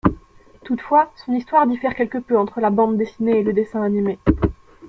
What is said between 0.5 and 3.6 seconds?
Toutefois, son histoire diffère quelque peu entre la bande dessinée et le